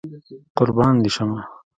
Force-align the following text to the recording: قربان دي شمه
قربان 0.57 0.95
دي 1.03 1.09
شمه 1.15 1.41